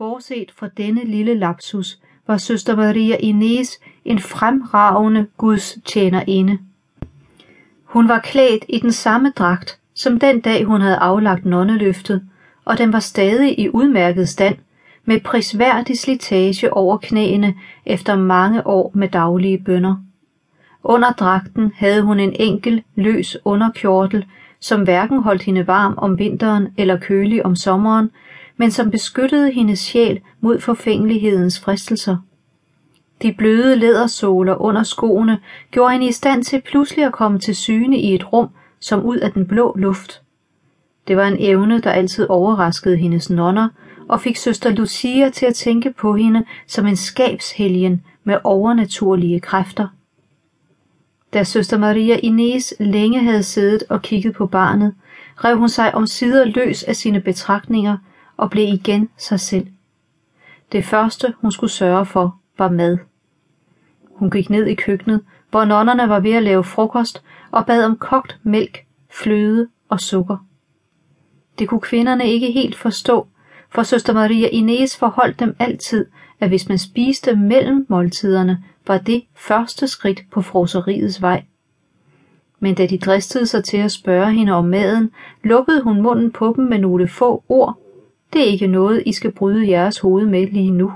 Bortset 0.00 0.52
fra 0.56 0.68
denne 0.76 1.04
lille 1.04 1.34
lapsus 1.34 1.98
var 2.26 2.36
søster 2.36 2.76
Maria 2.76 3.16
Ines 3.16 3.80
en 4.04 4.18
fremragende 4.18 5.26
Guds 5.36 5.78
tjenerinde. 5.84 6.58
Hun 7.84 8.08
var 8.08 8.18
klædt 8.18 8.64
i 8.68 8.78
den 8.78 8.92
samme 8.92 9.32
dragt, 9.36 9.78
som 9.94 10.20
den 10.20 10.40
dag 10.40 10.64
hun 10.64 10.80
havde 10.80 10.96
aflagt 10.96 11.44
nonneløftet, 11.44 12.22
og 12.64 12.78
den 12.78 12.92
var 12.92 12.98
stadig 12.98 13.58
i 13.58 13.68
udmærket 13.68 14.28
stand, 14.28 14.56
med 15.04 15.20
prisværdig 15.20 15.98
slitage 15.98 16.72
over 16.72 16.96
knæene 16.96 17.54
efter 17.86 18.16
mange 18.16 18.66
år 18.66 18.92
med 18.94 19.08
daglige 19.08 19.58
bønder. 19.58 19.96
Under 20.84 21.12
dragten 21.12 21.72
havde 21.76 22.02
hun 22.02 22.20
en 22.20 22.36
enkel, 22.38 22.82
løs 22.94 23.36
underkjortel, 23.44 24.26
som 24.60 24.82
hverken 24.82 25.22
holdt 25.22 25.42
hende 25.42 25.66
varm 25.66 25.94
om 25.96 26.18
vinteren 26.18 26.68
eller 26.76 26.98
kølig 26.98 27.46
om 27.46 27.56
sommeren, 27.56 28.10
men 28.60 28.70
som 28.70 28.90
beskyttede 28.90 29.52
hendes 29.52 29.78
sjæl 29.78 30.20
mod 30.40 30.60
forfængelighedens 30.60 31.60
fristelser. 31.60 32.16
De 33.22 33.32
bløde 33.38 33.76
lædersåler 33.76 34.62
under 34.62 34.82
skoene 34.82 35.38
gjorde 35.70 35.92
hende 35.92 36.08
i 36.08 36.12
stand 36.12 36.44
til 36.44 36.60
pludselig 36.60 37.04
at 37.04 37.12
komme 37.12 37.38
til 37.38 37.56
syne 37.56 37.98
i 37.98 38.14
et 38.14 38.32
rum, 38.32 38.48
som 38.80 39.04
ud 39.04 39.16
af 39.16 39.32
den 39.32 39.46
blå 39.46 39.74
luft. 39.78 40.22
Det 41.08 41.16
var 41.16 41.26
en 41.26 41.36
evne, 41.38 41.80
der 41.80 41.90
altid 41.90 42.26
overraskede 42.28 42.96
hendes 42.96 43.30
nonner, 43.30 43.68
og 44.08 44.20
fik 44.20 44.36
søster 44.36 44.70
Lucia 44.70 45.30
til 45.30 45.46
at 45.46 45.54
tænke 45.54 45.92
på 45.92 46.16
hende 46.16 46.44
som 46.66 46.86
en 46.86 46.96
skabshelgen 46.96 48.02
med 48.24 48.36
overnaturlige 48.44 49.40
kræfter. 49.40 49.88
Da 51.32 51.44
søster 51.44 51.78
Maria 51.78 52.16
Ines 52.22 52.74
længe 52.80 53.24
havde 53.24 53.42
siddet 53.42 53.82
og 53.88 54.02
kigget 54.02 54.34
på 54.34 54.46
barnet, 54.46 54.94
rev 55.36 55.58
hun 55.58 55.68
sig 55.68 55.94
om 55.94 56.06
sider 56.06 56.44
løs 56.44 56.82
af 56.82 56.96
sine 56.96 57.20
betragtninger 57.20 57.96
og 58.40 58.50
blev 58.50 58.68
igen 58.68 59.08
sig 59.16 59.40
selv. 59.40 59.66
Det 60.72 60.84
første, 60.84 61.34
hun 61.40 61.52
skulle 61.52 61.70
sørge 61.70 62.06
for, 62.06 62.38
var 62.58 62.70
mad. 62.70 62.98
Hun 64.14 64.30
gik 64.30 64.50
ned 64.50 64.66
i 64.66 64.74
køkkenet, 64.74 65.20
hvor 65.50 65.64
nonnerne 65.64 66.08
var 66.08 66.20
ved 66.20 66.32
at 66.32 66.42
lave 66.42 66.64
frokost, 66.64 67.22
og 67.50 67.66
bad 67.66 67.84
om 67.84 67.96
kogt 67.96 68.38
mælk, 68.42 68.86
fløde 69.10 69.68
og 69.88 70.00
sukker. 70.00 70.46
Det 71.58 71.68
kunne 71.68 71.80
kvinderne 71.80 72.30
ikke 72.30 72.50
helt 72.50 72.76
forstå, 72.76 73.26
for 73.70 73.82
søster 73.82 74.12
Maria 74.12 74.48
Ines 74.48 74.96
forholdt 74.96 75.40
dem 75.40 75.56
altid, 75.58 76.06
at 76.40 76.48
hvis 76.48 76.68
man 76.68 76.78
spiste 76.78 77.36
mellem 77.36 77.86
måltiderne, 77.88 78.64
var 78.86 78.98
det 78.98 79.22
første 79.34 79.88
skridt 79.88 80.20
på 80.30 80.42
froseriets 80.42 81.22
vej. 81.22 81.44
Men 82.60 82.74
da 82.74 82.86
de 82.86 82.98
dristede 82.98 83.46
sig 83.46 83.64
til 83.64 83.76
at 83.76 83.92
spørge 83.92 84.32
hende 84.32 84.52
om 84.52 84.64
maden, 84.64 85.10
lukkede 85.44 85.82
hun 85.82 86.02
munden 86.02 86.30
på 86.30 86.52
dem 86.56 86.64
med 86.64 86.78
nogle 86.78 87.08
få 87.08 87.44
ord. 87.48 87.79
Det 88.32 88.40
er 88.40 88.46
ikke 88.46 88.66
noget, 88.66 89.02
I 89.06 89.12
skal 89.12 89.32
bryde 89.32 89.68
jeres 89.68 89.98
hoved 89.98 90.26
med 90.26 90.46
lige 90.46 90.70
nu. 90.70 90.92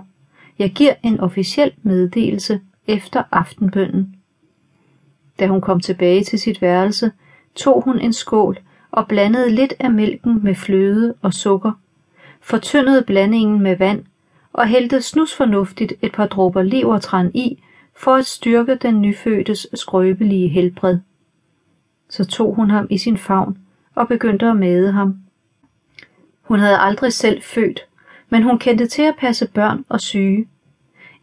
Jeg 0.58 0.70
giver 0.70 0.94
en 1.02 1.20
officiel 1.20 1.72
meddelelse 1.82 2.60
efter 2.86 3.22
aftenbønnen. 3.32 4.16
Da 5.38 5.46
hun 5.46 5.60
kom 5.60 5.80
tilbage 5.80 6.24
til 6.24 6.38
sit 6.38 6.62
værelse, 6.62 7.12
tog 7.54 7.82
hun 7.82 7.98
en 7.98 8.12
skål 8.12 8.58
og 8.90 9.08
blandede 9.08 9.50
lidt 9.50 9.74
af 9.78 9.90
mælken 9.90 10.44
med 10.44 10.54
fløde 10.54 11.14
og 11.22 11.34
sukker, 11.34 11.72
fortyndede 12.40 13.02
blandingen 13.02 13.62
med 13.62 13.76
vand 13.76 14.04
og 14.52 14.66
hældte 14.66 15.02
snusfornuftigt 15.02 15.92
et 16.02 16.12
par 16.12 16.26
dråber 16.26 16.62
levertran 16.62 17.30
i, 17.34 17.62
for 17.96 18.14
at 18.14 18.26
styrke 18.26 18.74
den 18.74 19.00
nyfødtes 19.00 19.66
skrøbelige 19.74 20.48
helbred. 20.48 20.98
Så 22.10 22.24
tog 22.24 22.54
hun 22.54 22.70
ham 22.70 22.86
i 22.90 22.98
sin 22.98 23.18
favn 23.18 23.58
og 23.94 24.08
begyndte 24.08 24.46
at 24.46 24.56
made 24.56 24.92
ham. 24.92 25.23
Hun 26.44 26.58
havde 26.58 26.78
aldrig 26.78 27.12
selv 27.12 27.42
født, 27.42 27.80
men 28.30 28.42
hun 28.42 28.58
kendte 28.58 28.86
til 28.86 29.02
at 29.02 29.16
passe 29.18 29.46
børn 29.46 29.84
og 29.88 30.00
syge. 30.00 30.48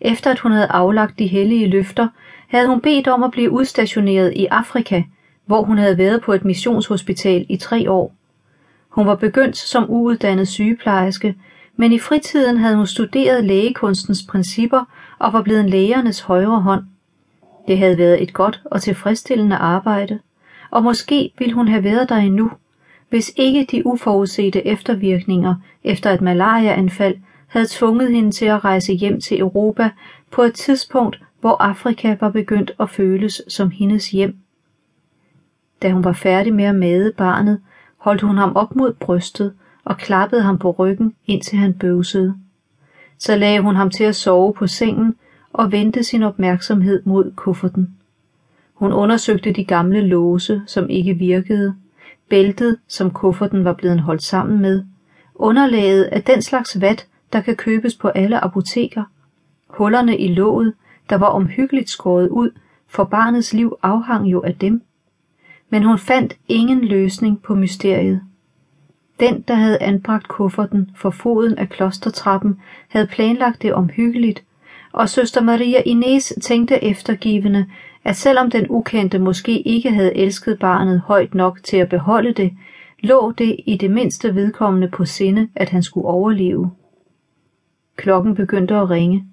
Efter 0.01 0.31
at 0.31 0.39
hun 0.39 0.51
havde 0.51 0.67
aflagt 0.67 1.19
de 1.19 1.27
hellige 1.27 1.67
løfter, 1.67 2.07
havde 2.47 2.67
hun 2.67 2.81
bedt 2.81 3.07
om 3.07 3.23
at 3.23 3.31
blive 3.31 3.51
udstationeret 3.51 4.33
i 4.35 4.45
Afrika, 4.45 5.03
hvor 5.45 5.61
hun 5.63 5.77
havde 5.77 5.97
været 5.97 6.21
på 6.21 6.33
et 6.33 6.45
missionshospital 6.45 7.45
i 7.49 7.57
tre 7.57 7.91
år. 7.91 8.13
Hun 8.89 9.07
var 9.07 9.15
begyndt 9.15 9.57
som 9.57 9.85
uuddannet 9.89 10.47
sygeplejerske, 10.47 11.35
men 11.75 11.91
i 11.91 11.99
fritiden 11.99 12.57
havde 12.57 12.75
hun 12.75 12.87
studeret 12.87 13.43
lægekunstens 13.43 14.23
principper 14.29 14.83
og 15.19 15.33
var 15.33 15.41
blevet 15.41 15.69
lægernes 15.69 16.19
højre 16.19 16.61
hånd. 16.61 16.83
Det 17.67 17.77
havde 17.77 17.97
været 17.97 18.23
et 18.23 18.33
godt 18.33 18.61
og 18.65 18.81
tilfredsstillende 18.81 19.55
arbejde, 19.55 20.19
og 20.71 20.83
måske 20.83 21.33
ville 21.37 21.53
hun 21.53 21.67
have 21.67 21.83
været 21.83 22.09
der 22.09 22.15
endnu, 22.15 22.51
hvis 23.11 23.31
ikke 23.35 23.67
de 23.71 23.85
uforudsete 23.85 24.67
eftervirkninger 24.67 25.55
efter 25.83 26.09
et 26.11 26.21
malariaanfald 26.21 27.15
havde 27.47 27.67
tvunget 27.69 28.11
hende 28.11 28.31
til 28.31 28.45
at 28.45 28.65
rejse 28.65 28.93
hjem 28.93 29.21
til 29.21 29.39
Europa 29.39 29.89
på 30.31 30.41
et 30.41 30.53
tidspunkt, 30.53 31.21
hvor 31.39 31.57
Afrika 31.59 32.15
var 32.19 32.29
begyndt 32.29 32.71
at 32.79 32.89
føles 32.89 33.41
som 33.47 33.71
hendes 33.71 34.11
hjem. 34.11 34.35
Da 35.81 35.91
hun 35.91 36.03
var 36.03 36.13
færdig 36.13 36.53
med 36.53 36.65
at 36.65 36.75
made 36.75 37.11
barnet, 37.17 37.61
holdt 37.97 38.21
hun 38.21 38.37
ham 38.37 38.55
op 38.55 38.75
mod 38.75 38.93
brystet 38.93 39.53
og 39.83 39.97
klappede 39.97 40.41
ham 40.41 40.57
på 40.57 40.71
ryggen, 40.71 41.13
indtil 41.27 41.57
han 41.57 41.73
bøvsede. 41.73 42.35
Så 43.17 43.35
lagde 43.35 43.61
hun 43.61 43.75
ham 43.75 43.89
til 43.89 44.03
at 44.03 44.15
sove 44.15 44.53
på 44.53 44.67
sengen 44.67 45.15
og 45.53 45.71
vendte 45.71 46.03
sin 46.03 46.23
opmærksomhed 46.23 47.01
mod 47.05 47.31
kufferten. 47.35 47.95
Hun 48.73 48.93
undersøgte 48.93 49.51
de 49.51 49.63
gamle 49.63 50.01
låse, 50.01 50.61
som 50.67 50.89
ikke 50.89 51.13
virkede, 51.13 51.75
bæltet, 52.31 52.77
som 52.87 53.11
kufferten 53.11 53.65
var 53.65 53.73
blevet 53.73 53.99
holdt 53.99 54.23
sammen 54.23 54.61
med, 54.61 54.83
underlaget 55.35 56.03
af 56.03 56.23
den 56.23 56.41
slags 56.41 56.81
vat, 56.81 57.07
der 57.33 57.41
kan 57.41 57.55
købes 57.55 57.95
på 57.95 58.07
alle 58.07 58.43
apoteker, 58.43 59.03
hullerne 59.67 60.17
i 60.17 60.27
låget, 60.27 60.73
der 61.09 61.15
var 61.15 61.27
omhyggeligt 61.27 61.89
skåret 61.89 62.29
ud, 62.29 62.49
for 62.87 63.03
barnets 63.03 63.53
liv 63.53 63.77
afhang 63.83 64.27
jo 64.27 64.41
af 64.43 64.55
dem. 64.55 64.81
Men 65.69 65.83
hun 65.83 65.97
fandt 65.97 66.37
ingen 66.47 66.81
løsning 66.81 67.41
på 67.41 67.55
mysteriet. 67.55 68.21
Den, 69.19 69.41
der 69.41 69.53
havde 69.53 69.81
anbragt 69.81 70.27
kufferten 70.27 70.91
for 70.95 71.09
foden 71.09 71.57
af 71.57 71.69
klostertrappen, 71.69 72.59
havde 72.87 73.07
planlagt 73.07 73.61
det 73.61 73.73
omhyggeligt, 73.73 74.43
og 74.91 75.09
søster 75.09 75.41
Maria 75.41 75.81
Ines 75.85 76.33
tænkte 76.41 76.83
eftergivende, 76.83 77.65
at 78.03 78.15
selvom 78.15 78.51
den 78.51 78.65
ukendte 78.69 79.19
måske 79.19 79.61
ikke 79.61 79.91
havde 79.91 80.15
elsket 80.15 80.59
barnet 80.59 80.99
højt 80.99 81.35
nok 81.35 81.63
til 81.63 81.77
at 81.77 81.89
beholde 81.89 82.33
det, 82.33 82.57
lå 82.99 83.31
det 83.31 83.55
i 83.65 83.77
det 83.77 83.91
mindste 83.91 84.35
vedkommende 84.35 84.87
på 84.87 85.05
sinde, 85.05 85.49
at 85.55 85.69
han 85.69 85.83
skulle 85.83 86.07
overleve. 86.07 86.71
Klokken 87.95 88.35
begyndte 88.35 88.75
at 88.75 88.89
ringe, 88.89 89.25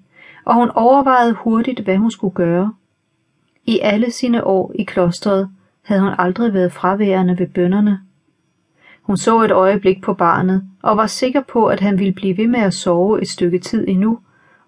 og 0.45 0.55
hun 0.55 0.69
overvejede 0.69 1.33
hurtigt, 1.33 1.79
hvad 1.79 1.97
hun 1.97 2.11
skulle 2.11 2.33
gøre. 2.33 2.73
I 3.65 3.79
alle 3.79 4.11
sine 4.11 4.43
år 4.43 4.71
i 4.75 4.83
klostret 4.83 5.49
havde 5.81 6.01
hun 6.01 6.13
aldrig 6.17 6.53
været 6.53 6.71
fraværende 6.71 7.39
ved 7.39 7.47
bønderne. 7.47 7.99
Hun 9.01 9.17
så 9.17 9.41
et 9.41 9.51
øjeblik 9.51 10.01
på 10.01 10.13
barnet 10.13 10.69
og 10.83 10.97
var 10.97 11.07
sikker 11.07 11.41
på, 11.41 11.65
at 11.65 11.79
han 11.79 11.99
ville 11.99 12.13
blive 12.13 12.37
ved 12.37 12.47
med 12.47 12.59
at 12.59 12.73
sove 12.73 13.21
et 13.21 13.29
stykke 13.29 13.59
tid 13.59 13.87
endnu, 13.87 14.19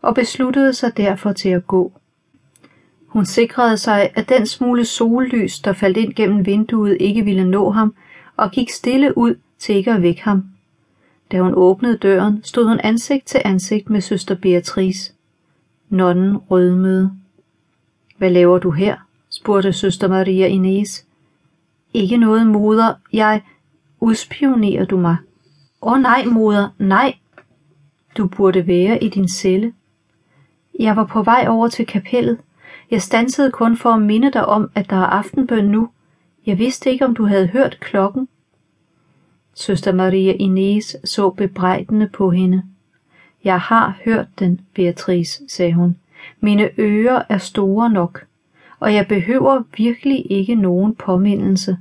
og 0.02 0.16
besluttede 0.16 0.74
sig 0.74 0.98
derfor 0.98 1.32
til 1.32 1.50
at 1.50 1.68
gå. 1.68 1.94
Hun 3.12 3.26
sikrede 3.26 3.78
sig, 3.78 4.12
at 4.16 4.30
den 4.30 4.46
smule 4.46 4.86
sollys, 4.86 5.60
der 5.60 5.74
faldt 5.74 5.98
ind 5.98 6.14
gennem 6.14 6.46
vinduet, 6.46 6.98
ikke 7.00 7.26
ville 7.26 7.46
nå 7.46 7.70
ham, 7.70 7.94
og 8.38 8.52
gik 8.52 8.70
stille 8.70 9.18
ud 9.18 9.36
til 9.60 9.76
ikke 9.76 9.92
at 9.92 10.02
vække 10.02 10.24
ham. 10.24 10.44
Da 11.32 11.42
hun 11.42 11.54
åbnede 11.54 11.98
døren, 11.98 12.42
stod 12.44 12.68
hun 12.68 12.80
ansigt 12.84 13.26
til 13.26 13.42
ansigt 13.46 13.90
med 13.90 14.02
søster 14.02 14.36
Beatrice. 14.36 15.14
Nonnen 15.90 16.38
rødmede. 16.38 17.12
Hvad 18.18 18.30
laver 18.30 18.58
du 18.58 18.72
her? 18.72 18.98
spurgte 19.30 19.74
søster 19.74 20.08
Maria 20.08 20.48
Ines. 20.48 21.06
Ikke 21.94 22.18
noget, 22.18 22.48
moder. 22.48 22.94
Jeg... 23.14 23.42
Udspionerer 24.00 24.86
du 24.86 24.98
mig? 24.98 25.18
Åh 25.82 25.94
oh, 25.94 26.02
nej, 26.02 26.26
moder, 26.26 26.70
nej. 26.78 27.16
Du 28.18 28.28
burde 28.28 28.68
være 28.68 29.04
i 29.04 29.10
din 29.10 29.30
celle. 29.30 29.74
Jeg 30.80 30.96
var 30.96 31.06
på 31.06 31.24
vej 31.24 31.46
over 31.50 31.68
til 31.68 31.85
kapellet. 31.85 32.38
Jeg 32.91 33.02
stansede 33.02 33.52
kun 33.52 33.78
for 33.78 33.90
at 33.90 34.02
minde 34.02 34.32
dig 34.32 34.46
om, 34.46 34.72
at 34.76 34.90
der 34.90 34.96
er 34.96 35.05
aftenbøn 35.05 35.66
nu. 35.66 35.90
Jeg 36.46 36.58
vidste 36.59 36.91
ikke, 36.91 37.05
om 37.05 37.16
du 37.16 37.26
havde 37.26 37.47
hørt 37.47 37.78
klokken. 37.79 38.28
Søster 39.53 39.93
Maria 39.93 40.32
Ines 40.32 40.97
så 41.03 41.29
bebrejdende 41.29 42.08
på 42.08 42.32
hende. 42.32 42.64
Jeg 43.43 43.59
har 43.59 43.97
hørt 44.05 44.28
den, 44.40 44.61
Beatrice, 44.73 45.43
sagde 45.47 45.73
hun. 45.73 45.97
Mine 46.40 46.70
ører 46.79 47.23
er 47.29 47.38
store 47.38 47.90
nok, 47.90 48.26
og 48.79 48.94
jeg 48.94 49.08
behøver 49.08 49.64
virkelig 49.78 50.32
ikke 50.32 50.55
nogen 50.55 50.96
påmindelse. 50.96 51.78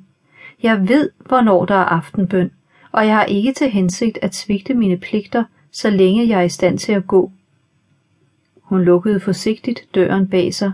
Jeg 0.62 0.88
ved, 0.88 1.10
hvornår 1.26 1.64
der 1.64 1.74
er 1.74 1.84
aftenbøn, 1.84 2.50
og 2.92 3.06
jeg 3.06 3.16
har 3.16 3.24
ikke 3.24 3.52
til 3.52 3.70
hensigt 3.70 4.18
at 4.22 4.34
svigte 4.34 4.74
mine 4.74 4.96
pligter, 4.96 5.44
så 5.72 5.90
længe 5.90 6.28
jeg 6.28 6.38
er 6.38 6.44
i 6.44 6.48
stand 6.48 6.78
til 6.78 6.92
at 6.92 7.06
gå. 7.06 7.32
Hun 8.62 8.82
lukkede 8.82 9.20
forsigtigt 9.20 9.80
døren 9.94 10.28
bag 10.28 10.54
sig. 10.54 10.72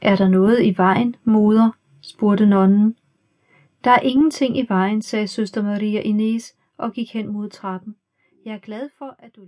Er 0.00 0.16
der 0.16 0.28
noget 0.28 0.64
i 0.64 0.74
vejen, 0.76 1.16
moder? 1.24 1.70
spurgte 2.00 2.46
nonnen. 2.46 2.96
Der 3.84 3.90
er 3.90 4.00
ingenting 4.00 4.58
i 4.58 4.66
vejen, 4.68 5.02
sagde 5.02 5.28
søster 5.28 5.62
Maria 5.62 6.00
Ines 6.00 6.54
og 6.76 6.92
gik 6.92 7.12
hen 7.12 7.28
mod 7.32 7.48
trappen. 7.48 7.96
Jeg 8.44 8.54
er 8.54 8.58
glad 8.58 8.88
for, 8.98 9.16
at 9.18 9.36
du 9.36 9.40